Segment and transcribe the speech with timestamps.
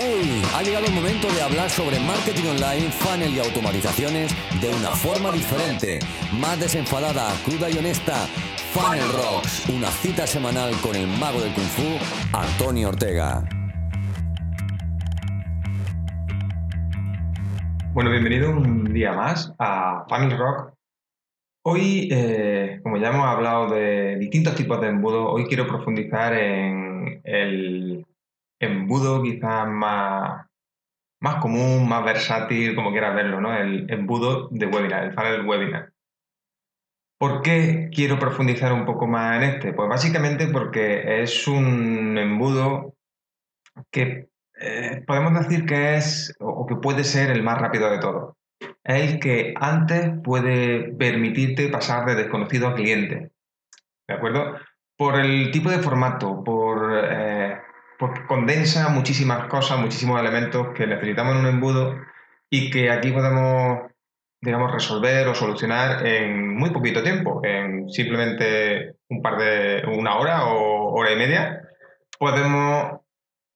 [0.00, 0.42] ¡Hey!
[0.54, 5.32] Ha llegado el momento de hablar sobre marketing online, funnel y automatizaciones de una forma
[5.32, 5.98] diferente,
[6.38, 8.14] más desenfadada, cruda y honesta.
[8.72, 11.98] Funnel Rocks, una cita semanal con el mago del Kung Fu,
[12.32, 13.42] Antonio Ortega.
[17.92, 20.74] Bueno, bienvenido un día más a Funnel Rock.
[21.64, 27.20] Hoy, eh, como ya hemos hablado de distintos tipos de embudos, hoy quiero profundizar en
[27.24, 28.06] el
[28.60, 30.46] embudo quizás más,
[31.20, 33.56] más común, más versátil, como quieras verlo, ¿no?
[33.56, 35.92] El embudo de webinar, el funnel webinar.
[37.18, 39.72] ¿Por qué quiero profundizar un poco más en este?
[39.72, 42.94] Pues básicamente porque es un embudo
[43.90, 44.28] que
[44.60, 48.34] eh, podemos decir que es o que puede ser el más rápido de todos.
[48.84, 53.32] Es el que antes puede permitirte pasar de desconocido a cliente.
[54.06, 54.56] ¿De acuerdo?
[54.96, 57.27] Por el tipo de formato, por eh,
[57.98, 61.96] porque condensa muchísimas cosas, muchísimos elementos que necesitamos en un embudo
[62.48, 63.90] y que aquí podemos,
[64.40, 70.46] digamos, resolver o solucionar en muy poquito tiempo, en simplemente un par de, una hora
[70.46, 71.62] o hora y media,
[72.18, 73.00] podemos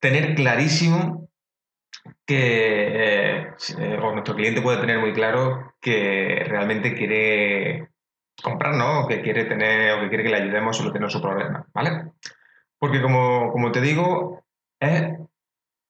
[0.00, 1.28] tener clarísimo
[2.26, 7.90] que, eh, o nuestro cliente puede tener muy claro que realmente quiere
[8.42, 9.02] comprar, ¿no?
[9.02, 12.12] O que quiere tener, o que quiere que le ayudemos a solucionar su problema, ¿vale?
[12.82, 14.42] Porque como, te digo,
[14.80, 15.16] es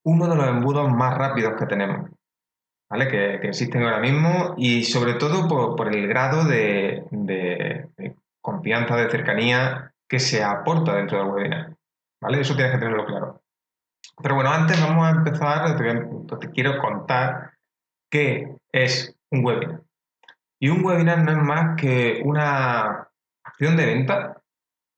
[0.05, 2.11] uno de los embudos más rápidos que tenemos,
[2.87, 3.07] ¿vale?
[3.07, 7.89] Que, existen ahora mismo y sobre todo por, el grado de,
[8.41, 11.75] confianza, de cercanía que se aporta dentro del webinar,
[12.21, 12.41] ¿vale?
[12.41, 13.41] Eso tienes que tenerlo claro.
[14.21, 17.53] Pero bueno, antes vamos a empezar, te, te quiero contar
[18.11, 19.81] qué es un webinar.
[20.59, 23.09] Y un webinar no es más que una
[23.43, 24.43] acción de venta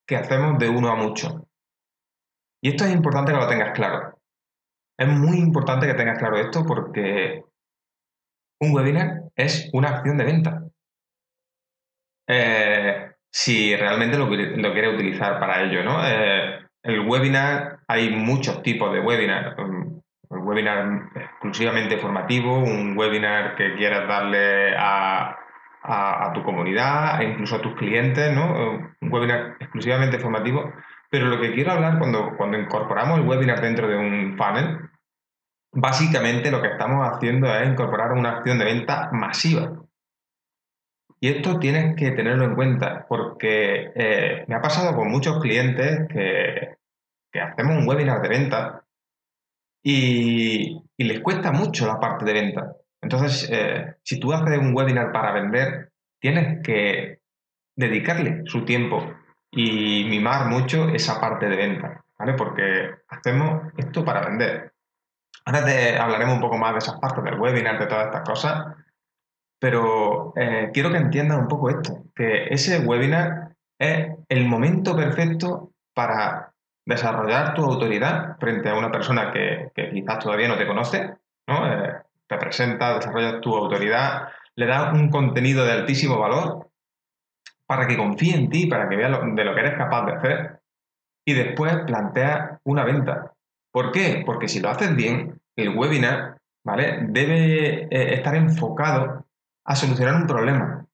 [0.06, 1.46] que hacemos de uno a mucho.
[2.66, 4.18] Y esto es importante que lo tengas claro.
[4.98, 7.44] Es muy importante que tengas claro esto porque
[8.60, 10.64] un webinar es una acción de venta.
[12.28, 16.00] Eh, si realmente lo, quieres utilizar para ello, ¿no?
[16.08, 19.56] Eh, el webinar, hay muchos tipos de webinar.
[19.60, 25.38] Un webinar exclusivamente formativo, un webinar que quieras darle a,
[25.84, 28.72] a, tu comunidad, incluso a tus clientes, ¿no?
[29.02, 30.74] Un webinar exclusivamente formativo
[31.16, 34.82] pero lo que quiero hablar cuando, cuando incorporamos el webinar dentro de un funnel,
[35.72, 39.82] básicamente lo que estamos haciendo es incorporar una acción de venta masiva.
[41.22, 46.06] Y esto tienes que tenerlo en cuenta porque eh, me ha pasado con muchos clientes
[46.10, 46.76] que,
[47.40, 48.84] hacemos un webinar de venta
[49.82, 52.76] y, les cuesta mucho la parte de venta.
[53.02, 57.20] Entonces, eh, si tú haces un webinar para vender, tienes que
[57.78, 59.16] dedicarle su tiempo
[59.56, 62.34] y mimar mucho esa parte de venta, ¿vale?
[62.34, 64.74] Porque hacemos esto para vender.
[65.46, 68.76] Ahora te hablaremos un poco más de esas partes del webinar, de todas estas cosas,
[69.60, 75.72] pero eh, quiero que entiendas un poco esto, que ese webinar es el momento perfecto
[75.94, 76.54] para
[76.86, 81.14] desarrollar tu autoridad frente a una persona que, quizás todavía no te conoce,
[81.48, 81.72] ¿no?
[81.72, 81.94] Eh,
[82.28, 86.70] te presenta, desarrollas tu autoridad, le das un contenido de altísimo valor
[87.68, 90.62] para que confíe en ti, para que vea de lo que eres capaz de hacer
[91.28, 93.34] y después plantea una venta.
[93.72, 94.24] ¿Por qué?
[94.26, 97.08] Porque si lo haces bien, el webinar ¿vale?
[97.10, 99.26] debe eh, estar enfocado
[99.66, 100.86] a solucionar un problema.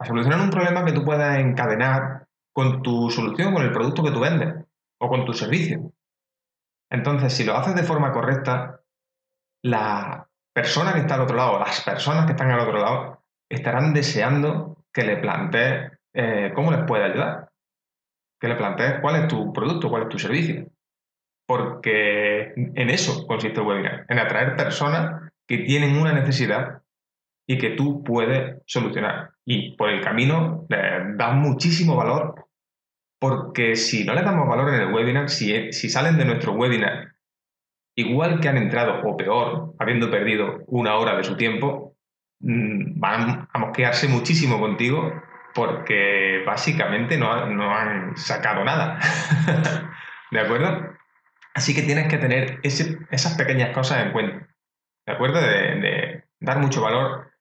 [0.00, 4.10] A solucionar un problema que tú puedas encadenar con tu solución, con el producto que
[4.10, 4.64] tú vendes
[4.98, 5.92] o con tu servicio.
[6.90, 8.80] Entonces, si lo haces de forma correcta,
[9.62, 13.92] la persona que está al otro lado, las personas que están al otro lado, estarán
[13.92, 17.50] deseando que le plantees eh, cómo les puede ayudar,
[18.40, 20.70] que le plantees cuál es tu producto, cuál es tu servicio.
[21.46, 26.80] Porque en eso consiste el webinar, en atraer personas que tienen una necesidad
[27.46, 29.32] y que tú puedes solucionar.
[29.44, 32.46] Y por el camino les das muchísimo valor,
[33.20, 37.12] porque si no les damos valor en el webinar, si, si salen de nuestro webinar
[37.98, 41.95] igual que han entrado o peor, habiendo perdido una hora de su tiempo,
[42.40, 45.12] van a mosquearse muchísimo contigo
[45.54, 48.98] porque básicamente no, han sacado nada.
[50.30, 50.94] ¿De acuerdo?
[51.54, 54.48] Así que tienes que tener esas pequeñas cosas en cuenta.
[55.06, 55.40] ¿De acuerdo?
[55.40, 57.32] De, dar mucho valor.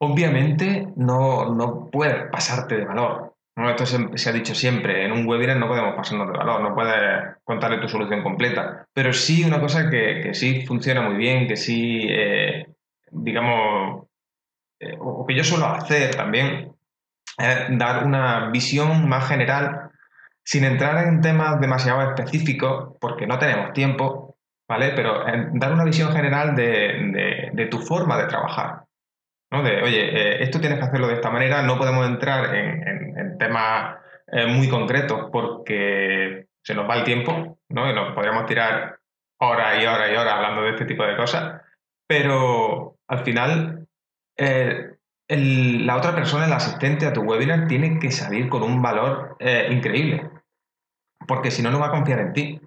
[0.00, 3.36] Obviamente no, no puedes pasarte de valor.
[3.66, 7.36] Esto se, ha dicho siempre, en un webinar no podemos pasarnos de valor, no puedes
[7.42, 12.06] contarle tu solución completa, pero sí una cosa que, sí funciona muy bien, que sí
[12.08, 12.68] eh,
[13.10, 14.06] digamos,
[14.80, 16.72] eh, o que yo suelo hacer también,
[17.38, 19.90] es dar una visión más general
[20.44, 24.92] sin entrar en temas demasiado específicos, porque no tenemos tiempo, ¿vale?
[24.96, 28.84] Pero dar una visión general de, tu forma de trabajar.
[29.50, 29.62] ¿no?
[29.62, 33.98] De, oye, eh, esto tienes que hacerlo de esta manera, no podemos entrar en, temas
[34.32, 37.90] eh, muy concretos porque se nos va el tiempo, ¿no?
[37.90, 38.98] Y nos podríamos tirar
[39.38, 41.60] horas y horas y horas hablando de este tipo de cosas,
[42.08, 43.86] pero al final
[44.36, 44.96] eh,
[45.28, 49.36] la otra persona, el asistente a tu webinar, tiene que salir con un valor
[49.70, 50.28] increíble,
[51.28, 52.60] porque si no, no va a confiar en ti.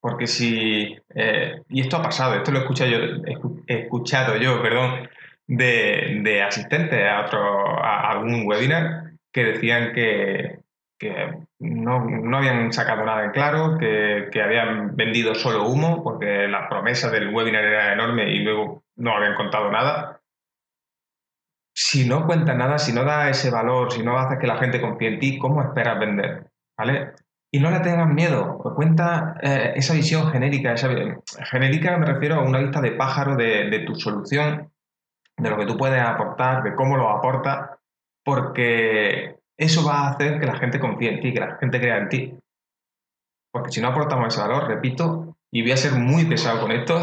[0.00, 2.98] Porque si, eh, y esto ha pasado, esto lo he escuchado yo,
[3.66, 5.08] he escuchado yo perdón,
[5.46, 10.60] de, de asistentes a, otro, a algún webinar que decían que,
[11.60, 17.10] no, habían sacado nada en claro, que, que, habían vendido solo humo, porque la promesa
[17.10, 20.20] del webinar era enorme y luego no habían contado nada.
[21.74, 24.80] Si no cuentas nada, si no da ese valor, si no haces que la gente
[24.80, 26.50] confíe en ti, ¿cómo esperas vender?
[26.76, 27.12] ¿Vale?
[27.50, 30.74] Y no le tengas miedo, cuenta eh, esa visión genérica.
[30.74, 30.90] Esa,
[31.44, 34.70] genérica me refiero a una vista de pájaro de, tu solución,
[35.36, 37.70] de lo que tú puedes aportar, de cómo lo aportas,
[38.22, 41.98] porque eso va a hacer que la gente confíe en ti, que la gente crea
[41.98, 42.38] en ti.
[43.52, 47.00] Porque si no aportamos ese valor, repito, y voy a ser muy pesado con esto,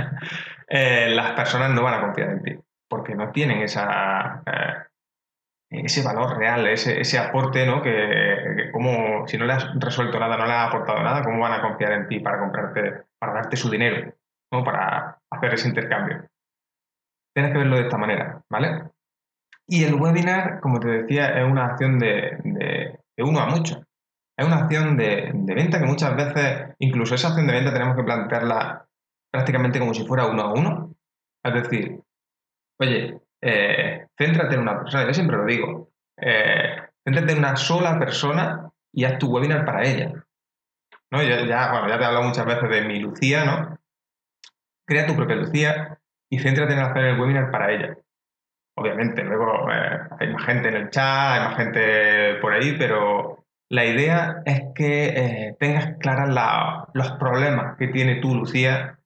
[0.68, 2.58] eh, las personas no van a confiar en ti,
[2.88, 3.66] porque no tienen eh,
[5.70, 7.82] ese valor real, ese, aporte, ¿no?
[7.82, 11.54] Que, como si no le has resuelto nada, no le has aportado nada, ¿cómo van
[11.54, 14.12] a confiar en ti para comprarte, para darte su dinero,
[14.52, 14.62] ¿no?
[14.62, 16.26] Para hacer ese intercambio.
[17.34, 18.90] Tienes que verlo de esta manera, ¿vale?
[19.68, 23.82] Y el webinar, como te decía, es una acción de, uno a mucho.
[24.38, 28.04] Es una acción de, venta que muchas veces, incluso esa acción de venta tenemos que
[28.04, 28.86] plantearla
[29.32, 30.94] prácticamente como si fuera uno a uno.
[31.42, 32.00] Es decir,
[32.78, 35.90] oye, eh, céntrate en una persona, yo siempre lo digo,
[36.20, 40.12] eh, céntrate en una sola persona y haz tu webinar para ella.
[41.10, 41.22] ¿no?
[41.22, 43.78] ya, bueno, ya te he hablado muchas veces de mi Lucía, ¿no?
[44.86, 45.98] Crea tu propia Lucía
[46.30, 47.96] y céntrate en hacer el webinar para ella.
[48.78, 53.44] Obviamente, luego eh, hay más gente en el chat, hay más gente por ahí, pero
[53.70, 56.28] la idea es que eh, tengas claras
[56.92, 58.98] los problemas que tiene tu Lucía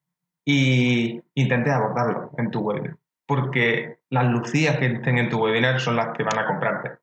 [0.44, 2.96] y intentes abordarlos en tu webinar.
[3.26, 6.98] Porque las lucías que estén en tu webinar son las que van a comprarte.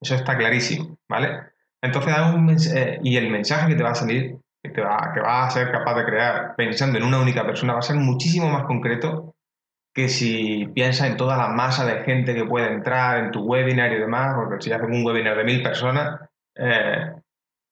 [0.00, 1.42] Eso está clarísimo, ¿vale?
[1.82, 5.58] Entonces, eh, y el mensaje que te va a salir, que, va, que vas a
[5.58, 9.34] ser capaz de crear pensando en una única persona, va a ser muchísimo más concreto
[9.98, 13.92] que si piensas en toda la masa de gente que puede entrar en tu webinar
[13.92, 16.20] y demás, porque si haces un webinar de mil personas,
[16.54, 17.14] eh,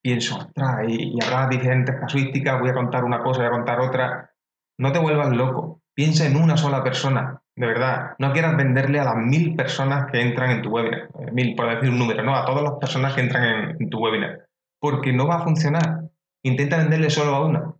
[0.02, 3.78] pienso, ostras, y, y habrá diferentes casuísticas, voy a contar una cosa, voy a contar
[3.78, 4.32] otra.
[4.76, 9.05] No te vuelvas loco, piensa en una sola persona, de verdad, no quieras venderle a
[9.05, 12.34] las mil personas que entran en tu webinar, eh, mil por decir un número, no,
[12.34, 14.49] a todas las personas que entran en, tu webinar,
[14.81, 16.11] porque no va a funcionar.
[16.43, 17.73] Intenta venderle solo a una.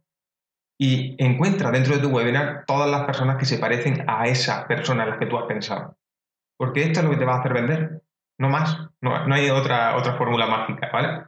[0.79, 5.05] Y encuentra dentro de tu webinar todas las personas que se parecen a esa persona
[5.05, 5.97] a la que tú has pensado.
[6.59, 8.03] Porque esto es lo que te va a hacer vender,
[8.39, 8.79] no más.
[9.01, 11.25] No, hay otra, otra fórmula mágica, ¿vale?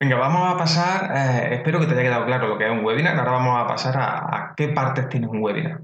[0.00, 2.84] Venga, vamos a pasar, eh, espero que te haya quedado claro lo que es un
[2.84, 5.80] webinar, ahora vamos a pasar a, qué partes tiene un webinar.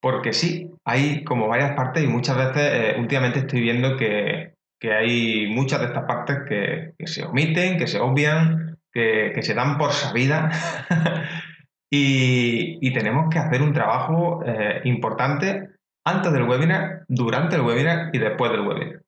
[0.00, 4.54] Porque sí, hay como varias partes y muchas veces eh, últimamente estoy viendo que,
[4.84, 8.61] hay muchas de estas partes que, se omiten, que se obvian,
[8.92, 10.50] que, se dan por sabida.
[11.90, 15.70] y, tenemos que hacer un trabajo eh, importante
[16.04, 19.02] antes del webinar, durante el webinar y después del webinar.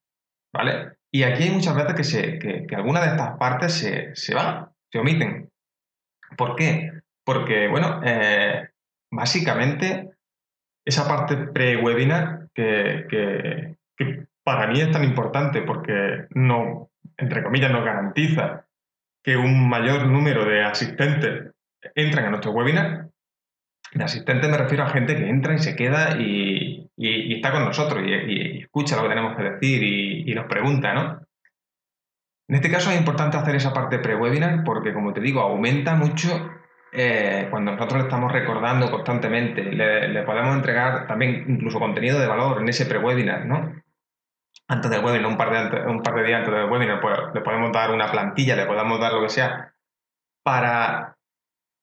[0.53, 0.93] ¿Vale?
[1.13, 3.73] Y aquí hay muchas veces que, se, algunas de estas partes
[4.15, 5.51] se, van, se omiten.
[6.37, 6.91] ¿Por qué?
[7.25, 8.69] Porque, bueno, eh,
[9.13, 10.11] básicamente
[10.85, 13.77] esa parte pre-webinar que,
[14.45, 18.67] para mí es tan importante porque no, entre comillas, nos garantiza
[19.25, 21.51] que un mayor número de asistentes
[21.95, 23.09] entran a nuestro webinar.
[23.93, 28.05] De asistentes me refiero a gente que entra y se queda y, está con nosotros
[28.07, 31.21] y, escucha lo que tenemos que decir y, nos pregunta, ¿no?
[32.47, 36.51] En este caso es importante hacer esa parte pre-webinar porque, como te digo, aumenta mucho
[36.93, 42.61] eh, cuando nosotros le estamos recordando constantemente, le, podemos entregar también incluso contenido de valor
[42.61, 43.73] en ese pre-webinar, ¿no?
[44.69, 47.41] Antes del webinar, un par, de, un par de días antes del webinar, pues le
[47.43, 49.75] podemos dar una plantilla, le podemos dar lo que sea,
[50.43, 51.17] para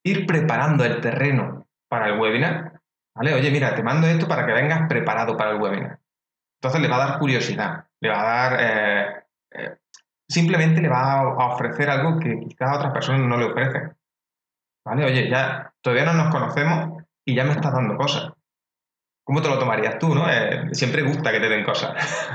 [0.03, 2.81] ir preparando el terreno para el webinar.
[3.15, 3.33] ¿Vale?
[3.33, 6.00] Oye, mira, te mando esto para que vengas preparado para el webinar.
[6.59, 8.57] Entonces le va a dar curiosidad, le va a dar...
[8.59, 9.77] Eh, eh,
[10.29, 13.95] simplemente le va a ofrecer algo que quizás otras personas no le ofrecen.
[14.85, 15.05] ¿Vale?
[15.05, 18.31] Oye, ya todavía no nos conocemos y ya me estás dando cosas.
[19.23, 20.29] ¿Cómo te lo tomarías tú, no?
[20.29, 21.93] Eh, siempre gusta que te den cosas.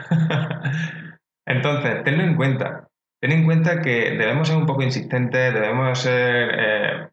[1.47, 2.89] Entonces, tenlo en cuenta.
[3.21, 6.51] Ten en cuenta que debemos ser un poco insistentes, debemos ser...
[6.59, 7.09] Eh,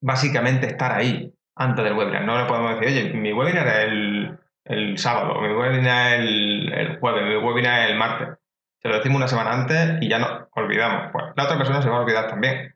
[0.00, 2.24] básicamente estar ahí antes del webinar.
[2.24, 7.24] No le podemos decir, oye, mi webinar es el, sábado, mi webinar es el, jueves,
[7.24, 8.28] mi webinar es el martes.
[8.80, 11.10] Se lo decimos una semana antes y ya nos olvidamos.
[11.12, 12.74] Pues la otra persona se va a olvidar también.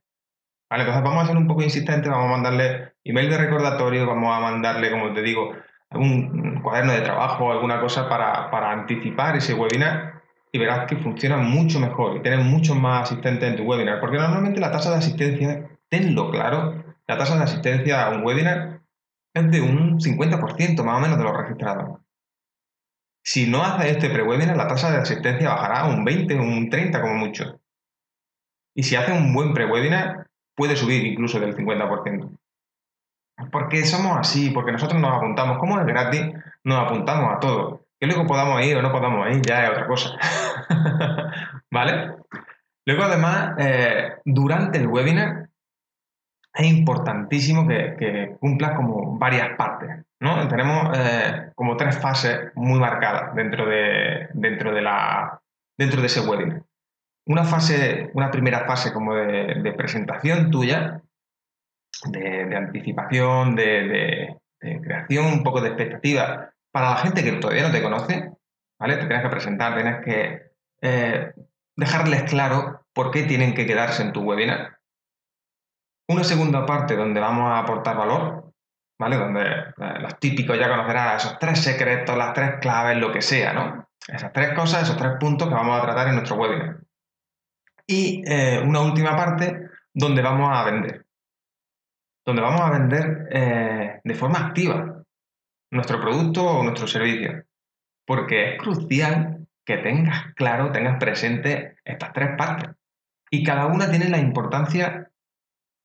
[0.68, 4.36] Vale, entonces vamos a ser un poco insistentes, vamos a mandarle email de recordatorio, vamos
[4.36, 5.52] a mandarle, como te digo,
[5.92, 11.36] un cuaderno de trabajo, alguna cosa para, para anticipar ese webinar y verás que funciona
[11.36, 14.98] mucho mejor y tienes muchos más asistentes en tu webinar, porque normalmente la tasa de
[14.98, 18.80] asistencia, tenlo claro, la tasa de asistencia a un webinar
[19.34, 22.00] es de un 50% más o menos de los registrados.
[23.22, 27.00] Si no haces este pre-webinar, la tasa de asistencia bajará a un 20, un 30
[27.00, 27.60] como mucho.
[28.74, 32.39] Y si haces un buen pre-webinar, puede subir incluso del 50%.
[33.50, 36.32] Porque somos así, porque nosotros nos apuntamos, como es gratis,
[36.64, 37.86] nos apuntamos a todo.
[37.98, 40.10] Que luego podamos ir o no podamos ir, ya es otra cosa.
[41.70, 42.14] ¿Vale?
[42.86, 45.48] Luego, además, eh, durante el webinar
[46.54, 50.04] es importantísimo que, cumplas como varias partes.
[50.20, 50.48] ¿no?
[50.48, 55.40] Tenemos eh, como tres fases muy marcadas dentro de, dentro de, la,
[55.78, 56.62] dentro de ese webinar.
[57.26, 61.02] Una fase, una primera fase como de presentación tuya,
[62.08, 67.82] de, anticipación, de, creación, un poco de expectativa para la gente que todavía no te
[67.82, 68.32] conoce,
[68.78, 68.96] ¿vale?
[68.96, 70.52] Te tienes que presentar, tienes que
[70.82, 71.32] eh,
[71.76, 74.78] dejarles claro por qué tienen que quedarse en tu webinar.
[76.08, 78.52] Una segunda parte donde vamos a aportar valor,
[78.98, 79.16] ¿vale?
[79.16, 83.52] Donde eh, los típicos ya conocerán esos tres secretos, las tres claves, lo que sea,
[83.52, 83.88] ¿no?
[84.06, 86.80] Esas tres cosas, esos tres puntos que vamos a tratar en nuestro webinar.
[87.86, 91.04] Y eh, una última parte donde vamos a vender
[92.30, 95.02] donde vamos a vender eh, de forma activa
[95.72, 97.44] nuestro producto o nuestro servicio.
[98.06, 102.70] Porque es crucial que tengas claro, tengas presente estas tres partes.
[103.30, 105.10] Y cada una tiene la importancia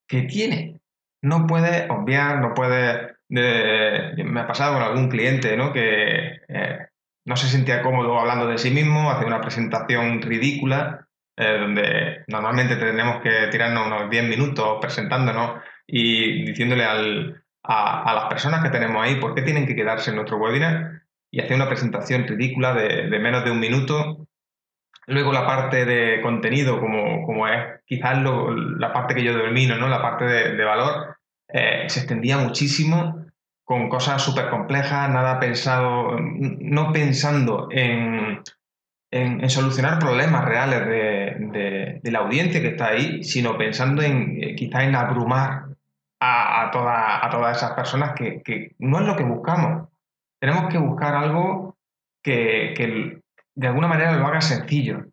[0.07, 0.81] que tiene.
[1.23, 3.15] No puedes obviar, no puedes...
[3.27, 5.73] me ha pasado con algún cliente ¿no?
[5.73, 6.79] que eh,
[7.25, 12.75] no se sentía cómodo hablando de sí mismo, hace una presentación ridícula, eh, donde normalmente
[12.75, 19.15] tenemos que tirarnos unos 10 minutos presentándonos y diciéndole a, las personas que tenemos ahí
[19.15, 21.01] por qué tienen que quedarse en nuestro webinar
[21.31, 24.27] y hacer una presentación ridícula de, menos de un minuto.
[25.07, 29.87] Luego la parte de contenido, como, como es quizás la parte que yo domino, ¿no?
[29.87, 31.17] la parte de, valor,
[31.49, 33.25] eh, se extendía muchísimo
[33.63, 38.41] con cosas súper complejas, nada pensado, no pensando en,
[39.11, 44.55] en, solucionar problemas reales de, de, la audiencia que está ahí, sino pensando en eh,
[44.55, 45.74] quizás en abrumar
[46.19, 49.89] a, a, a todas esas personas que, no es lo que buscamos.
[50.39, 51.77] Tenemos que buscar algo
[52.23, 53.21] que,
[53.55, 55.05] de alguna manera lo haga sencillo,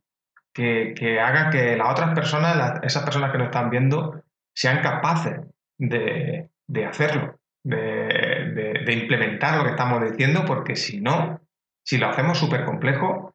[0.53, 4.23] que, haga que las otras personas, esas personas que nos están viendo,
[4.55, 5.41] sean capaces
[5.79, 6.49] de,
[6.87, 11.41] hacerlo, de, de, implementar lo que estamos diciendo, porque si no,
[11.85, 13.35] si lo hacemos súper complejo,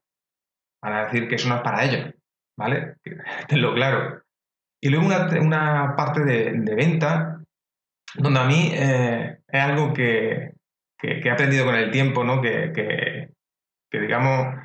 [0.82, 2.14] van a decir que eso no es para ellos,
[2.58, 2.96] ¿vale?
[3.48, 4.22] Tenlo claro.
[4.82, 7.37] Y luego una, una parte de, venta
[8.16, 10.54] donde a mí eh, es algo que,
[11.02, 12.42] he aprendido con el tiempo, ¿no?
[12.42, 13.30] que,
[13.92, 14.56] digamos,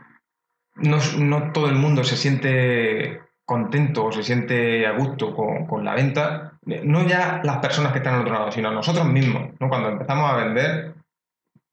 [0.76, 6.52] no, todo el mundo se siente contento o se siente a gusto con, la venta,
[6.64, 9.50] no ya las personas que están al otro lado, sino nosotros mismos.
[9.58, 9.68] ¿no?
[9.68, 10.94] Cuando empezamos a vender,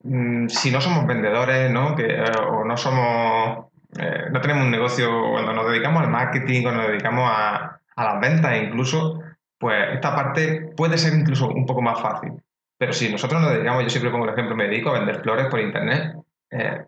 [0.04, 1.96] mm, si no somos vendedores ¿no?
[1.96, 6.64] Que, eh, o no somos, eh, no tenemos un negocio, cuando nos dedicamos al marketing,
[6.64, 9.22] cuando nos dedicamos a, a las ventas incluso,
[9.60, 12.32] pues esta parte puede ser incluso un poco más fácil.
[12.78, 15.48] Pero si nosotros nos dedicamos, yo siempre pongo el ejemplo, me dedico a vender flores
[15.48, 16.16] por internet,
[16.50, 16.86] eh,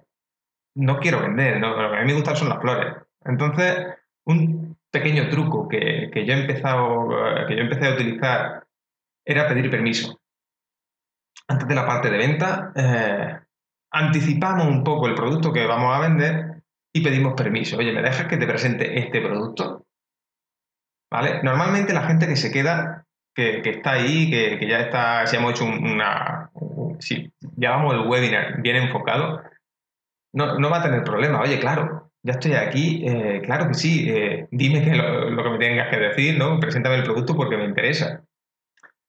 [0.75, 2.95] no quiero vender, lo que a mí me gustan son las flores.
[3.25, 3.87] Entonces,
[4.25, 8.63] un pequeño truco que, yo, he empezado, eh, que yo empecé a utilizar
[9.25, 10.19] era pedir permiso.
[11.47, 13.39] Antes de la parte de venta, eh,
[13.91, 16.63] anticipamos un poco el producto que vamos a vender
[16.93, 17.77] y pedimos permiso.
[17.77, 19.85] Oye, ¿me dejas que te presente este producto?
[21.44, 25.65] Normalmente la gente que se queda, que, está ahí, que, ya está, si hemos hecho
[25.65, 26.50] una,
[27.00, 29.41] si llevamos el webinar bien enfocado,
[30.34, 31.41] no, va a tener problema.
[31.41, 35.58] Oye, claro, ya estoy aquí, eh, claro que sí, eh, dime que lo, que me
[35.58, 36.60] tengas que decir, ¿no?
[36.60, 38.24] Preséntame el producto porque me interesa.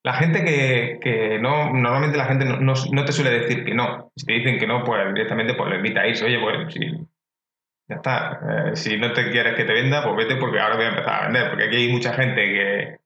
[0.05, 4.11] La gente que, no, normalmente la gente no, te suele decir que no.
[4.17, 6.81] Si te dicen que no, pues directamente pues le invitáis, oye, pues si
[7.89, 8.41] ya está.
[8.49, 11.15] Eh, si no te quieres que te venda, pues vete porque ahora voy a empezar
[11.15, 11.49] a vender.
[11.51, 12.99] Porque aquí hay mucha gente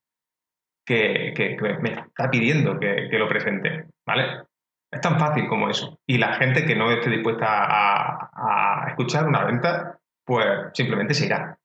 [0.85, 3.87] que, que, me está pidiendo que, lo presente.
[4.07, 4.45] ¿Vale?
[4.91, 5.99] Es tan fácil como eso.
[6.07, 11.27] Y la gente que no esté dispuesta a, a escuchar una venta, pues simplemente se
[11.27, 11.59] irá.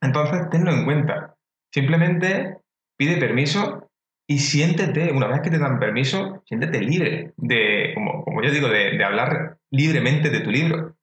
[0.00, 1.34] Entonces, tenlo en cuenta.
[1.72, 2.58] Simplemente
[2.96, 3.90] pide permiso
[4.26, 8.68] y siéntete, una vez que te dan permiso, siéntete libre de, como, como yo digo,
[8.68, 10.96] de, hablar libremente de tu libro.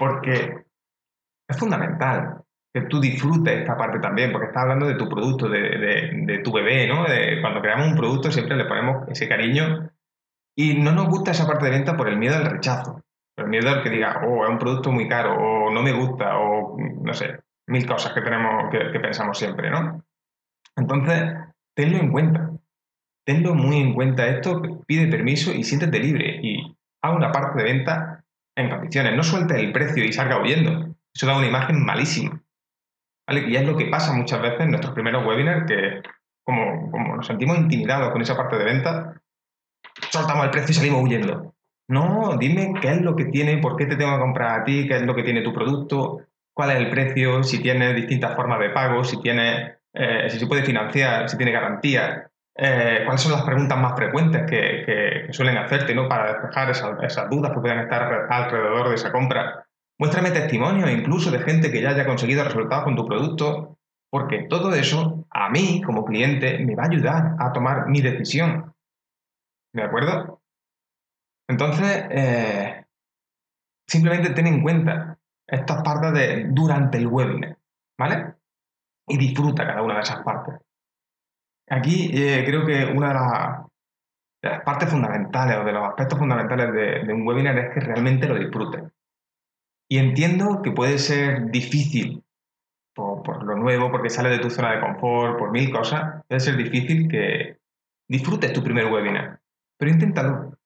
[0.00, 0.64] Porque
[1.46, 2.42] es fundamental
[2.72, 6.88] que tú disfrutes esta parte también, porque estás hablando de tu producto, de, tu bebé,
[6.88, 7.04] ¿no?
[7.42, 9.90] cuando creamos un producto siempre le ponemos ese cariño
[10.56, 13.02] y no nos gusta esa parte de venta por el miedo al rechazo,
[13.36, 15.92] por el miedo al que diga, oh, es un producto muy caro, o no me
[15.92, 20.02] gusta, o no sé, mil cosas que tenemos, que, que pensamos siempre, ¿no?
[20.76, 21.34] Entonces,
[21.76, 22.50] tenlo en cuenta.
[23.26, 27.64] Tenlo muy en cuenta esto, pide permiso y siéntete libre y haga una parte de
[27.64, 28.19] venta
[28.60, 29.16] en condiciones.
[29.16, 30.94] No suelte el precio y salga huyendo.
[31.12, 32.42] Eso da una imagen malísima.
[33.26, 33.48] ¿Vale?
[33.48, 36.02] Y es lo que pasa muchas veces en nuestros primeros webinars, que
[36.44, 39.20] como, como nos sentimos intimidados con esa parte de venta,
[40.10, 41.54] soltamos el precio y salimos huyendo.
[41.88, 44.86] No, dime qué es lo que tiene, por qué te tengo que comprar a ti,
[44.86, 46.20] qué es lo que tiene tu producto,
[46.52, 50.46] cuál es el precio, si tiene distintas formas de pago, si tiene eh, si se
[50.46, 52.29] puede financiar, si tiene garantía,
[52.62, 56.08] eh, cuáles son las preguntas más frecuentes que, suelen hacerte ¿no?
[56.08, 59.66] para despejar esas, dudas que puedan estar alrededor de esa compra.
[59.98, 63.78] Muéstrame testimonios incluso de gente que ya haya conseguido resultados con tu producto,
[64.10, 68.74] porque todo eso a mí como cliente me va a ayudar a tomar mi decisión.
[69.72, 70.42] ¿De acuerdo?
[71.48, 72.84] Entonces, eh,
[73.86, 77.56] simplemente ten en cuenta estas partes durante el webinar,
[77.98, 78.34] ¿vale?
[79.10, 80.54] y disfruta cada una de esas partes.
[81.70, 86.72] Aquí eh, creo que una de las, partes fundamentales o de los aspectos fundamentales
[87.06, 88.82] de, un webinar es que realmente lo disfrutes.
[89.88, 92.24] Y entiendo que puede ser difícil
[92.94, 96.56] por, lo nuevo, porque sale de tu zona de confort, por mil cosas, puede ser
[96.56, 97.58] difícil que
[98.08, 99.40] disfrutes tu primer webinar.
[99.78, 100.56] Pero inténtalo.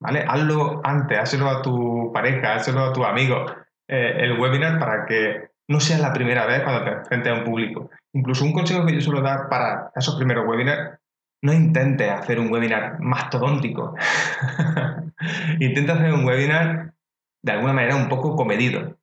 [0.00, 0.24] ¿Vale?
[0.26, 3.44] Hazlo antes, hazlo a tu pareja, hazlo a tu amigo,
[3.88, 7.44] eh, el webinar para que no sea la primera vez cuando te enfrentes a un
[7.44, 7.90] público.
[8.12, 10.98] Incluso un consejo que yo suelo dar para esos primeros webinars,
[11.42, 13.94] no intentes hacer un webinar mastodóntico.
[15.60, 16.92] Intenta hacer un webinar
[17.42, 18.98] de alguna manera un poco comedido.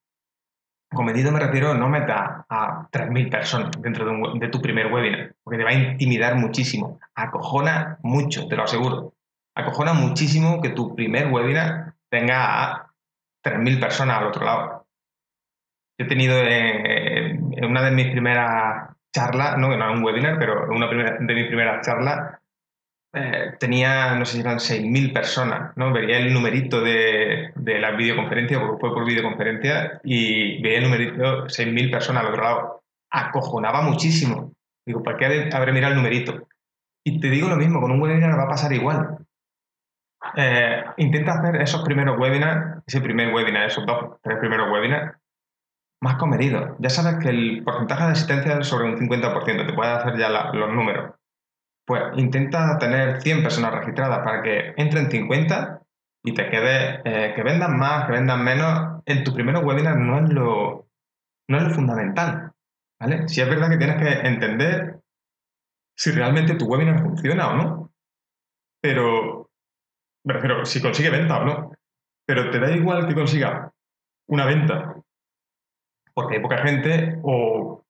[0.94, 5.58] Comedido me refiero, no metas a 3.000 personas dentro de, de tu primer webinar, porque
[5.58, 7.00] te va a intimidar muchísimo.
[7.16, 9.14] Acojona mucho, te lo aseguro.
[9.56, 12.92] Acojona muchísimo que tu primer webinar tenga a
[13.44, 14.77] 3.000 personas al otro lado
[15.98, 21.34] he tenido en, una de mis primeras charlas, no, no un webinar, pero una de
[21.34, 22.40] mis primeras charlas,
[23.14, 25.92] eh, tenía, no sé si eran 6.000 personas, ¿no?
[25.92, 31.48] Vería el numerito de, de la videoconferencia, porque fue por videoconferencia, y veía el numerito
[31.48, 32.84] 6.000 personas al otro lado.
[33.10, 34.54] Acojonaba muchísimo.
[34.86, 36.48] Digo, ¿para qué habré mirado el numerito?
[37.04, 39.18] Y te digo lo mismo, con un webinar va a pasar igual.
[40.36, 45.18] Eh, intenta hacer esos primeros webinars, ese primer webinar, esos dos, tres primeros webinars,
[46.02, 46.76] más comedido.
[46.80, 50.30] Ya sabes que el porcentaje de asistencia es sobre un 50%, te puede hacer ya
[50.30, 51.16] los números.
[51.86, 55.82] Pues intenta tener 100 personas registradas para que entren 50
[56.24, 59.02] y te quede, eh, que vendan más, que vendan menos.
[59.06, 60.88] En tu primer webinar no es lo,
[61.48, 62.52] no es lo fundamental.
[63.00, 63.28] ¿vale?
[63.30, 65.00] Si es verdad que tienes que entender
[65.98, 67.94] si realmente tu webinar funciona o no.
[68.82, 69.50] Pero,
[70.26, 71.72] me refiero, si consigue venta o no.
[72.28, 73.74] Pero te da igual que consiga
[74.28, 74.96] una venta
[76.18, 77.86] porque hay poca gente o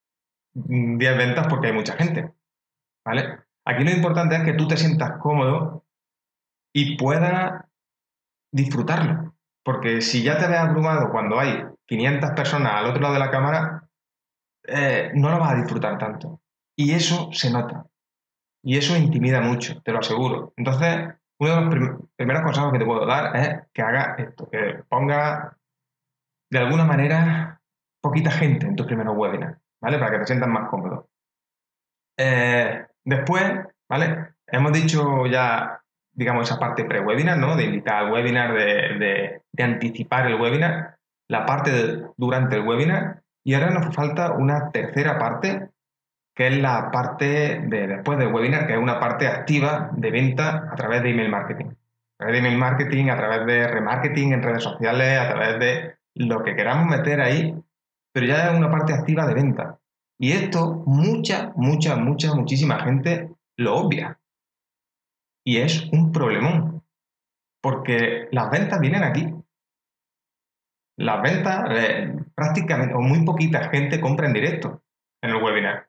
[0.54, 2.34] 10 ventas porque hay mucha gente.
[3.06, 3.40] ¿Vale?
[3.66, 5.86] Aquí lo importante es que tú te sientas cómodo
[6.76, 7.64] y puedas
[8.52, 9.34] disfrutarlo.
[9.64, 13.32] Porque si ya te ves abrumado cuando hay 500 personas al otro lado de la
[13.32, 13.90] cámara,
[14.68, 16.42] eh, no lo vas a disfrutar tanto.
[16.76, 17.86] Y eso se nota.
[18.62, 20.52] Y eso intimida mucho, te lo aseguro.
[20.58, 24.84] Entonces, uno de los primeros consejos que te puedo dar es que haga esto, que
[24.90, 25.58] ponga
[26.52, 27.57] de alguna manera
[28.08, 30.00] poquita gente en tus primeros webinars, ¿vale?
[30.00, 31.10] Para que te sientas más cómodo.
[32.18, 33.44] Eh, después,
[33.90, 34.30] ¿vale?
[34.48, 35.82] Hemos dicho ya,
[36.14, 37.58] digamos, esa parte pre-webinar, ¿no?
[37.58, 43.72] De invitar al webinar, de, anticipar el webinar, la parte durante el webinar, y ahora
[43.72, 45.70] nos falta una tercera parte,
[46.34, 50.70] que es la parte de después del webinar, que es una parte activa de venta
[50.72, 51.66] a través de email marketing.
[51.66, 55.98] A través de email marketing, a través de remarketing en redes sociales, a través de
[56.16, 57.54] lo que queramos meter ahí
[58.18, 59.78] pero ya es una parte activa de venta.
[60.20, 64.20] Y esto mucha, mucha, mucha, muchísima gente lo obvia.
[65.46, 66.84] Y es un problemón.
[67.62, 69.32] Porque las ventas vienen aquí.
[70.98, 74.82] Las ventas, eh, prácticamente, o muy poquita gente compra en directo
[75.22, 75.88] en el webinar.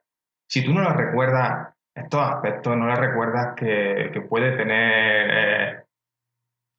[0.51, 5.85] Si tú no las recuerdas estos aspectos, no las recuerdas que, puede tener, eh,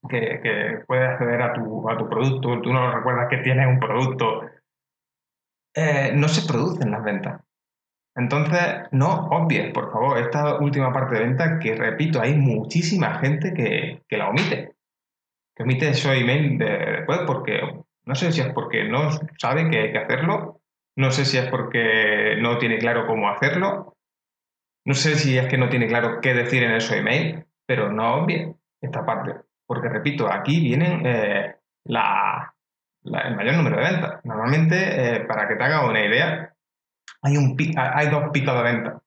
[0.07, 4.43] que, que, acceder a tu, a tu producto, tú no recuerdas que tienes un producto,
[5.73, 7.41] eh, no se producen las ventas.
[8.15, 8.59] Entonces,
[8.91, 14.03] no obvies, por favor, esta última parte de venta que, repito, hay muchísima gente que,
[14.07, 14.75] que la omite.
[15.55, 17.61] Que omite ese email después porque
[18.05, 20.61] no sé si es porque no sabe que hay que hacerlo,
[20.97, 23.95] no sé si es porque no tiene claro cómo hacerlo,
[24.85, 28.15] no sé si es que no tiene claro qué decir en ese email, pero no
[28.15, 29.35] obvie esta parte.
[29.67, 31.55] Porque, repito, aquí vienen eh,
[31.85, 32.55] la,
[33.03, 34.19] el mayor número de ventas.
[34.23, 36.53] Normalmente, eh, para que te haga una idea,
[37.21, 39.01] hay, un, hay dos picos de venta.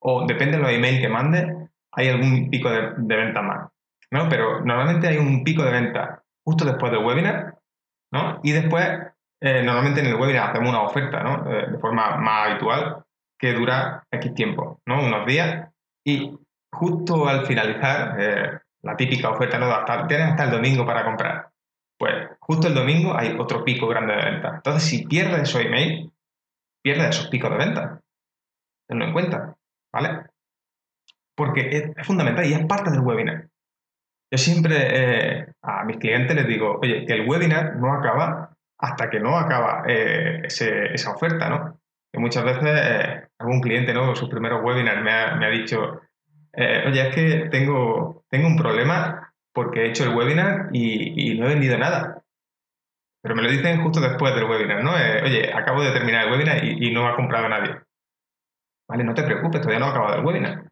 [0.00, 3.70] O depende de los emails que mande, hay algún pico de, de venta más.
[4.10, 4.28] ¿no?
[4.28, 7.58] Pero normalmente hay un pico de venta justo después del webinar,
[8.12, 8.40] ¿no?
[8.42, 8.86] Y después,
[9.40, 11.44] eh, normalmente en el webinar hacemos una oferta, ¿no?
[11.44, 13.04] de forma más habitual,
[13.38, 15.04] que dura X tiempo, ¿no?
[15.04, 15.68] Unos días.
[16.04, 16.32] Y
[16.72, 19.66] justo al finalizar, eh, la típica oferta, ¿no?
[19.66, 21.50] Hasta, tienes hasta el domingo para comprar.
[22.46, 24.52] Justo el domingo hay otro pico grande de venta.
[24.56, 26.12] Entonces, si pierdes esos email,
[26.80, 28.00] pierdes esos picos de venta.
[28.88, 29.56] Tenlo en cuenta,
[29.92, 30.26] ¿vale?
[31.34, 33.48] Porque es, fundamental y es parte del webinar.
[34.30, 39.10] Yo siempre eh, a mis clientes les digo, oye, que el webinar no acaba hasta
[39.10, 41.80] que no acaba eh, esa oferta, ¿no?
[42.12, 44.14] Que muchas veces eh, algún cliente, ¿no?
[44.14, 46.00] Sus primeros webinars me ha, me ha dicho,
[46.56, 51.54] oye, es que tengo, tengo un problema porque he hecho el webinar y, no he
[51.54, 52.22] vendido nada.
[53.26, 54.96] Pero me lo dicen justo después del webinar, ¿no?
[54.96, 57.74] Eh, oye, acabo de terminar el webinar y, no ha comprado nadie.
[58.88, 60.70] Vale, no te preocupes, todavía no ha acabado el webinar.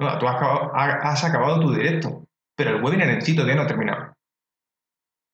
[0.00, 2.24] No, tú has acabado, tu directo,
[2.56, 4.12] pero el webinar en sí todavía no ha terminado.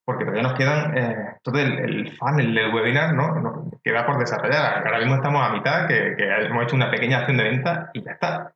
[0.05, 3.71] Porque todavía nos quedan eh, todo el, funnel del webinar, ¿no?
[3.83, 4.87] Queda por desarrollar.
[4.87, 8.05] Ahora mismo estamos a mitad, que, que hemos hecho una pequeña acción de venta y
[8.05, 8.53] ya está.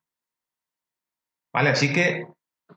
[1.55, 1.71] ¿Vale?
[1.71, 2.27] Así que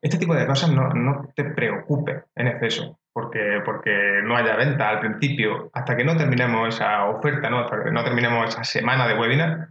[0.02, 5.00] este tipo de cosas no, te preocupes en exceso, porque, porque no haya venta al
[5.00, 7.62] principio, hasta que no terminemos esa oferta, ¿no?
[7.62, 9.70] hasta que no terminemos esa semana de webinar,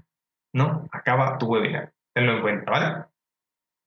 [0.52, 1.92] no acaba tu webinar.
[2.12, 3.04] Tenlo en cuenta, ¿vale?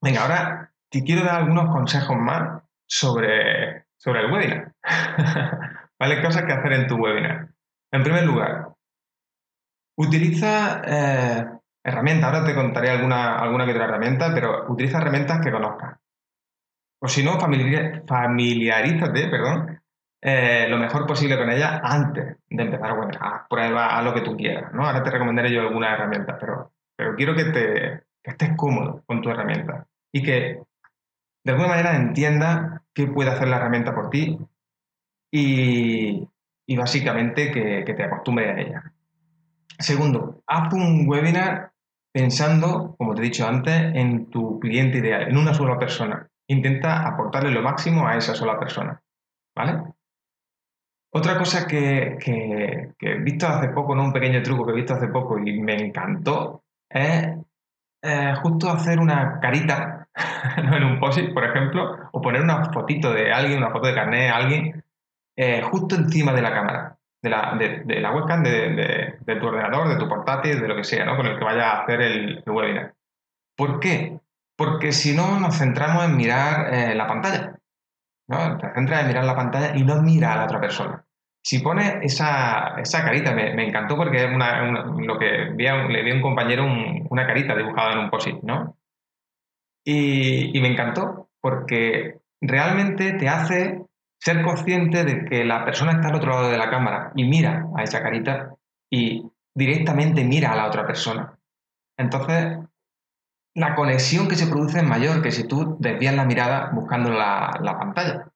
[0.01, 4.71] Venga, ahora te quiero dar algunos consejos más sobre, sobre el webinar.
[5.99, 6.21] ¿Vale?
[6.21, 7.49] Cosas que hacer en tu webinar.
[7.91, 8.69] En primer lugar,
[9.97, 11.47] utiliza eh,
[11.83, 12.33] herramientas.
[12.33, 15.99] Ahora te contaré alguna, alguna que otra herramienta, pero utiliza herramientas que conozcas.
[17.01, 19.81] O si no, familiarízate, perdón,
[20.21, 24.35] eh, lo mejor posible con ella antes de empezar a prueba, a lo que tú
[24.35, 24.73] quieras.
[24.73, 24.85] ¿no?
[24.85, 29.29] Ahora te recomendaré yo algunas herramientas, pero, pero quiero que, te, estés cómodo con tu
[29.29, 30.61] herramienta y que
[31.43, 34.37] de alguna manera entiendas qué puede hacer la herramienta por ti
[35.31, 36.27] y,
[36.75, 38.93] básicamente que, que te acostumbres a ella.
[39.79, 41.71] Segundo, haz un webinar
[42.11, 47.07] pensando, como te he dicho antes, en tu cliente ideal, en una sola persona intenta
[47.07, 49.01] aportarle lo máximo a esa sola persona.
[49.55, 49.83] ¿Vale?
[51.11, 52.17] Otra cosa que,
[52.99, 54.03] he visto hace poco, ¿no?
[54.03, 57.35] un pequeño truco que he visto hace poco y me encantó, es
[58.03, 60.07] eh, justo hacer una carita
[60.57, 64.21] en un post por ejemplo, o poner una fotito de alguien, una foto de carnet
[64.21, 64.83] de alguien,
[65.35, 70.61] eh, justo encima de la cámara, de la, webcam, de, tu ordenador, de tu portátil,
[70.61, 71.17] de lo que sea, ¿no?
[71.17, 72.93] con el que vaya a hacer el, el webinar.
[73.57, 74.19] ¿Por qué?
[74.59, 77.57] Porque si no, nos centramos en mirar eh, la pantalla.
[78.27, 78.57] ¿no?
[78.57, 81.05] Te centras en mirar la pantalla y no mira a la otra persona.
[81.41, 86.65] Si pones esa, carita, me, encantó porque es lo que le di a un compañero
[87.09, 88.75] una carita dibujada en un post ¿no?
[89.85, 93.85] Y, y me encantó porque realmente te hace
[94.19, 97.65] ser consciente de que la persona está al otro lado de la cámara y mira
[97.77, 98.53] a esa carita
[98.91, 99.23] y
[99.55, 101.39] directamente mira a la otra persona.
[101.97, 102.57] Entonces,
[103.55, 107.77] la conexión que se produce es mayor que si tú desvías la mirada buscando la,
[107.79, 108.27] pantalla.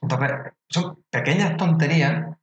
[0.00, 0.30] Entonces,
[0.68, 2.36] son pequeñas tonterías,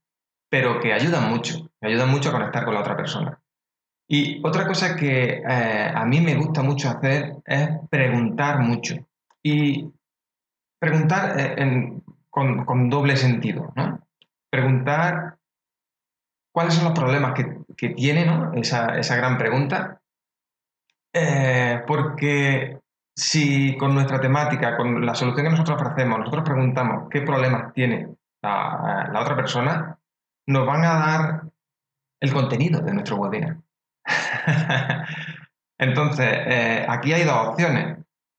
[0.49, 3.39] pero que ayudan mucho, me ayudan mucho a conectar con la otra persona.
[4.07, 8.95] Y otra cosa que eh, a mí me gusta mucho hacer es preguntar mucho.
[9.41, 9.89] Y
[10.79, 13.73] preguntar eh, con, doble sentido,
[14.49, 15.37] Preguntar
[16.51, 20.00] cuáles son los problemas que, tiene esa, esa gran pregunta
[21.13, 22.79] eh, porque
[23.15, 28.15] si con nuestra temática, con la solución que nosotros ofrecemos, nosotros preguntamos qué problemas tiene
[28.41, 29.97] la, otra persona,
[30.47, 31.41] nos van a dar
[32.19, 33.57] el contenido de nuestro webinar.
[35.77, 37.97] Entonces, eh, aquí hay dos opciones.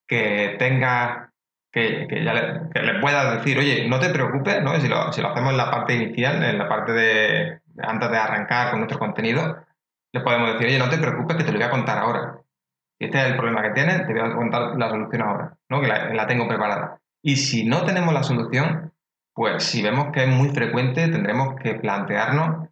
[0.08, 1.32] Que tenga,
[1.72, 4.78] que, ya le, puedas decir, oye, no te preocupes, ¿no?
[4.78, 8.18] Si, lo, si lo hacemos en la parte inicial, en la parte de antes de
[8.18, 9.64] arrancar con nuestro contenido,
[10.12, 12.42] le podemos decir, oye, no te preocupes que te lo voy a contar ahora
[13.04, 15.80] este es el problema que tienes, te voy a contar la solución ahora, ¿no?
[15.80, 17.00] que la, tengo preparada.
[17.22, 18.92] Y si no tenemos la solución,
[19.34, 22.68] pues si vemos que es muy frecuente, tendremos que plantearnos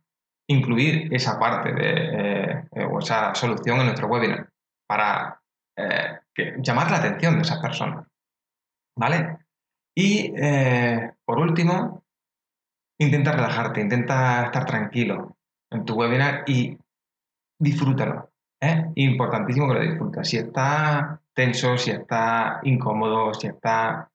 [0.49, 4.51] incluir esa parte de, eh, eh, o esa solución en nuestro webinar
[4.87, 5.40] para
[5.77, 6.19] eh,
[6.59, 8.07] llamar la atención de esas personas.
[8.97, 9.38] ¿Vale?
[9.95, 10.33] Y
[11.25, 12.05] por último,
[12.99, 15.37] intenta relajarte, intenta estar tranquilo
[15.71, 16.77] en tu webinar y
[17.59, 18.30] disfrútalo.
[18.61, 20.29] Es importantísimo que lo disfrutes.
[20.29, 24.11] Si está tenso, si está incómodo, si está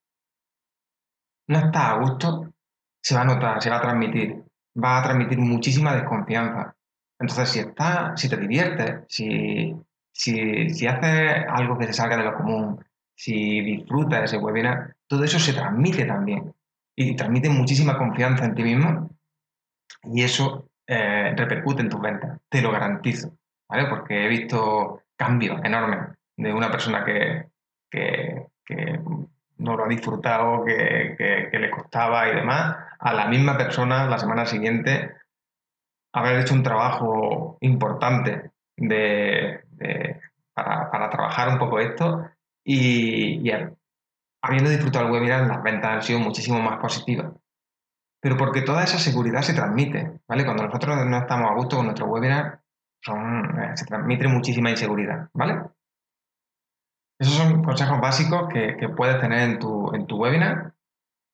[1.48, 2.54] no está a gusto,
[3.02, 4.44] se va a notar, se va a transmitir,
[4.82, 6.76] va a transmitir muchísima desconfianza.
[7.20, 9.76] Entonces, si está, si te diviertes, si,
[10.12, 12.84] si, haces algo que se salga de lo común,
[13.16, 16.54] si disfrutas de ese webinar, todo eso se transmite también
[16.96, 19.10] y transmite muchísima confianza en ti mismo
[20.04, 23.38] y eso eh, repercute en tus ventas, te lo garantizo,
[23.70, 23.88] ¿vale?
[23.88, 27.48] Porque he visto cambios enormes de una persona que,
[27.90, 29.00] que
[29.58, 34.46] no lo ha disfrutado, que, le costaba y demás, a la misma persona la semana
[34.46, 35.14] siguiente
[36.14, 39.64] haber hecho un trabajo importante de,
[40.54, 42.30] para, trabajar un poco esto
[42.64, 43.50] y,
[44.42, 47.34] habiendo disfrutado el webinar, las ventas han sido muchísimo más positivas.
[48.22, 50.46] Pero porque toda esa seguridad se transmite, ¿vale?
[50.46, 52.62] Cuando nosotros no estamos a gusto con nuestro webinar,
[53.14, 55.62] eh, se transmite muchísima inseguridad, ¿vale?
[57.20, 60.74] Esos son consejos básicos que, puedes tener en tu, en tu, webinar.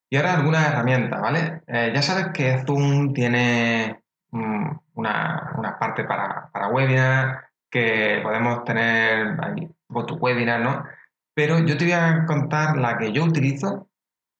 [0.10, 1.62] Y ahora algunas herramientas, ¿vale?
[1.68, 9.38] Eh, ya sabes que Zoom tiene mm, una, parte para, para, webinar, que podemos tener
[9.42, 9.70] ahí
[10.08, 10.86] tu webinar, ¿no?
[11.34, 13.90] Pero yo te voy a contar la que yo utilizo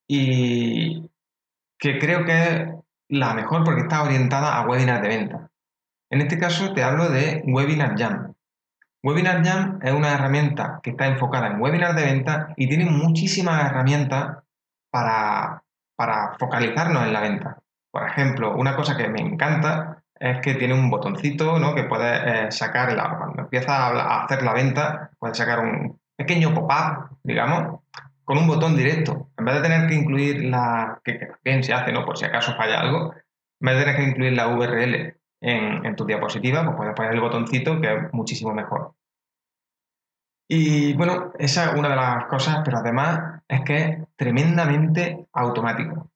[0.08, 1.10] y
[1.80, 2.68] que creo que es
[3.10, 5.51] la mejor porque está orientada a webinars de venta.
[6.12, 8.34] En este caso te hablo de Webinar Jam.
[9.02, 13.66] Webinar Jam es una herramienta que está enfocada en webinars de venta y tiene muchísimas
[13.66, 14.40] herramientas
[14.92, 15.64] para,
[16.38, 17.58] focalizarnos en la venta.
[17.92, 21.74] Por ejemplo, una cosa que me encanta es que tiene un botoncito ¿no?
[21.74, 27.20] que puedes eh, sacar, cuando empieza a, hacer la venta, puedes sacar un pequeño pop-up,
[27.24, 27.80] digamos,
[28.26, 29.30] con un botón directo.
[29.38, 32.04] En vez de tener que incluir la, que, bien se hace, ¿no?
[32.04, 36.06] por si acaso falla algo, en vez de tener que incluir la URL en, tu
[36.06, 38.94] diapositiva, pues puedes poner el botoncito que es muchísimo mejor.
[40.48, 46.12] Y bueno, esa es una de las cosas, pero además es que es tremendamente automático.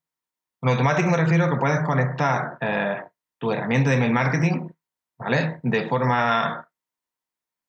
[0.60, 3.04] Con automático me refiero a que puedes conectar eh,
[3.40, 4.70] tu herramienta de email marketing,
[5.18, 5.60] ¿vale?
[5.64, 6.68] De forma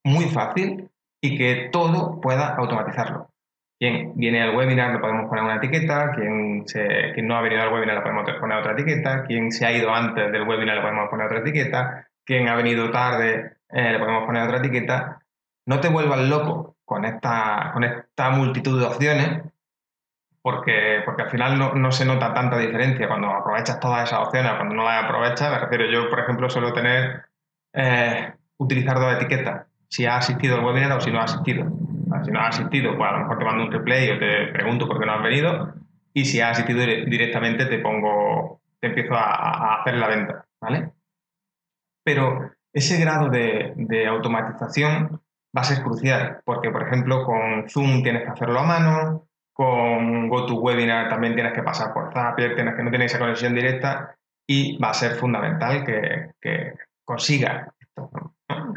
[0.05, 0.91] muy fácil
[1.21, 3.31] y que todo pueda automatizarlo.
[3.79, 6.65] Quien viene al webinar le podemos poner una etiqueta, quien,
[7.27, 10.33] no ha venido al webinar le podemos poner otra etiqueta, quien se ha ido antes
[10.33, 14.45] del webinar le podemos poner otra etiqueta, quien ha venido tarde eh, le podemos poner
[14.45, 15.21] otra etiqueta.
[15.67, 19.43] No te vuelvas loco con esta, con esta multitud de opciones,
[20.41, 24.77] porque, porque al final no, se nota tanta diferencia cuando aprovechas todas esas opciones, cuando
[24.77, 25.51] no las aprovechas.
[25.51, 27.25] Me refiero, yo, por ejemplo, suelo tener,
[27.75, 31.67] eh, utilizar dos etiquetas, si ha asistido al webinar o si no ha asistido.
[32.25, 34.87] Si no has asistido, pues a lo mejor te mando un replay o te pregunto
[34.87, 35.75] por qué no has venido.
[36.13, 40.93] Y si has asistido directamente, te pongo, te empiezo a, hacer la venta, ¿vale?
[42.03, 45.21] Pero ese grado de, automatización
[45.57, 50.29] va a ser crucial, porque por ejemplo con Zoom tienes que hacerlo a mano, con
[50.29, 54.79] GoToWebinar también tienes que pasar por Zapier, tienes que no tienes esa conexión directa y
[54.79, 56.75] va a ser fundamental que,
[57.05, 57.73] consiga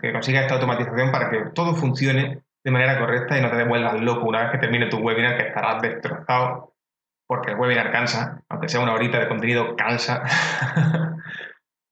[0.02, 4.00] que consiga esta automatización para que todo funcione de manera correcta y no te devuelvas
[4.02, 6.74] loco una vez que termine tu webinar, que estarás destrozado,
[7.28, 10.24] porque el webinar cansa, aunque sea una horita de contenido, cansa.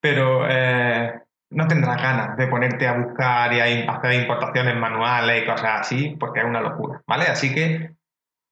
[0.02, 5.46] Pero eh, no tendrás ganas de ponerte a buscar y a hacer importaciones manuales y
[5.46, 7.26] cosas así, porque es una locura, ¿vale?
[7.26, 7.98] Así que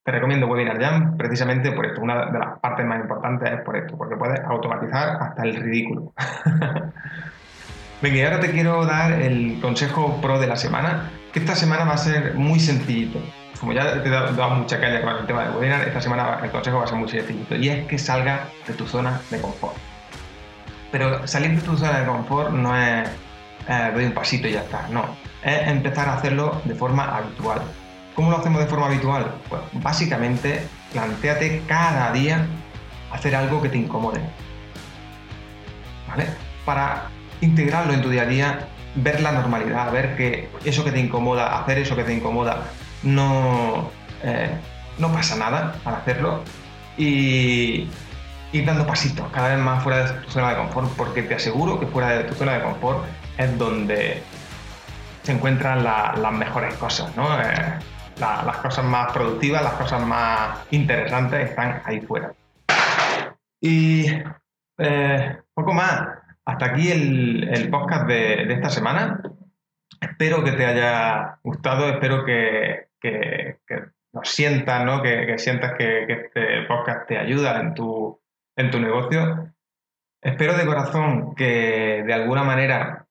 [0.06, 2.00] te recomiendo Webinar Jam precisamente por esto.
[2.00, 6.12] Una de las partes más importantes es por esto, porque puedes automatizar hasta el ridículo.
[8.02, 11.94] Venga, y ahora te quiero dar el consejo pro de la semana, esta semana va
[11.94, 13.20] a ser muy sencillito.
[13.60, 16.50] Como ya te he dado, mucha caña con el tema del webinar, esta semana el
[16.50, 19.76] consejo va a ser muy sencillito y es que salga de tu zona de confort.
[20.92, 23.08] Pero salir de tu zona de confort no es
[23.68, 25.04] eh, doy un pasito y ya está, no.
[25.42, 27.62] Es empezar a hacerlo de forma habitual.
[28.14, 29.34] ¿Cómo lo hacemos de forma habitual?
[29.48, 32.46] Pues básicamente planteate cada día
[33.12, 34.20] hacer algo que te incomode.
[36.08, 36.26] ¿Vale?
[36.64, 37.08] Para
[37.40, 41.58] integrarlo en tu día a día, ver la normalidad, ver que eso que te incomoda,
[41.60, 42.64] hacer eso que te incomoda,
[43.02, 43.90] no,
[44.22, 44.50] eh,
[44.98, 46.42] no pasa nada al hacerlo
[46.96, 47.88] y
[48.52, 51.78] ir dando pasitos cada vez más fuera de tu zona de confort, porque te aseguro
[51.78, 53.04] que fuera de tu zona de confort
[53.36, 54.22] es donde
[55.22, 57.10] se encuentran las mejores cosas.
[57.10, 57.78] Eh,
[58.18, 62.32] las cosas más productivas, las cosas más interesantes están ahí fuera.
[63.60, 64.06] Y
[64.78, 66.08] eh, poco más
[66.46, 69.20] hasta aquí el, podcast de, esta semana.
[70.00, 73.58] Espero que te haya gustado, espero que, que,
[74.12, 75.02] lo sientas, ¿no?
[75.02, 78.20] que, sientas que, este podcast te ayuda en tu,
[78.56, 79.52] en tu negocio.
[80.22, 83.06] Espero de corazón que de alguna manera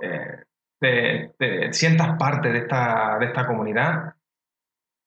[0.00, 0.44] eh,
[0.78, 4.14] te, sientas parte de esta, de esta comunidad.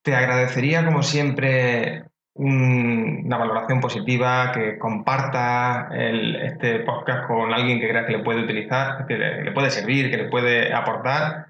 [0.04, 2.09] Te agradecería, como siempre,
[2.40, 9.06] una valoración positiva, que comparta este podcast con alguien que creas que le puede utilizar,
[9.08, 11.48] que le, puede servir, que le puede aportar.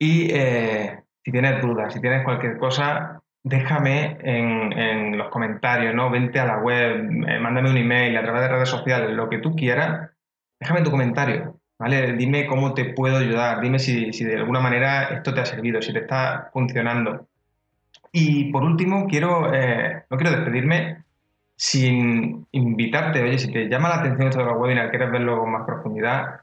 [0.00, 6.10] Y eh, si tienes dudas, si tienes cualquier cosa, déjame en, los comentarios, ¿no?
[6.10, 6.96] Vente a la web,
[7.28, 10.10] eh, mándame un email a través de redes sociales, lo que tú quieras,
[10.58, 12.14] déjame tu comentario, ¿vale?
[12.14, 15.92] Dime cómo te puedo ayudar, dime si de alguna manera esto te ha servido, si
[15.92, 17.28] te está funcionando.
[18.12, 21.02] Y por último, quiero, eh, no quiero despedirme
[21.56, 25.52] sin invitarte, oye, si te llama la atención esto de los webinars, quieres verlo con
[25.52, 26.42] más profundidad,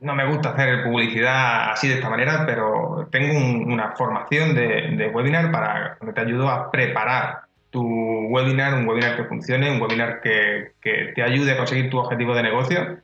[0.00, 3.38] no me gusta hacer publicidad así de esta manera, pero tengo
[3.72, 7.82] una formación de, webinar para que te ayudo a preparar tu
[8.28, 12.42] webinar, un webinar que funcione, un webinar que, te ayude a conseguir tu objetivo de
[12.42, 12.98] negocio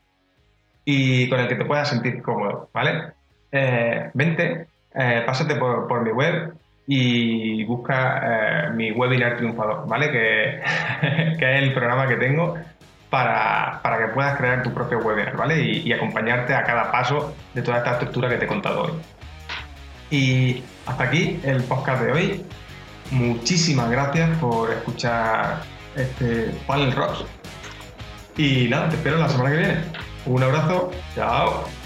[0.84, 3.12] y con el que te puedas sentir cómodo, ¿vale?
[3.52, 6.54] Eh, vente, eh, pásate por, por mi web,
[6.86, 10.10] y busca eh, mi webinar triunfador, ¿vale?
[10.10, 10.60] Que,
[11.38, 12.56] que, es el programa que tengo
[13.12, 15.60] para, que puedas crear tu propio webinar, ¿vale?
[15.60, 18.92] Y, acompañarte a cada paso de toda esta estructura que te he contado hoy.
[20.10, 22.46] Y hasta aquí el podcast de hoy.
[23.10, 25.60] Muchísimas gracias por escuchar
[25.94, 27.24] este Panel Rocks.
[28.38, 29.76] Y nada, te espero la semana que viene.
[30.24, 31.81] Un abrazo, chao.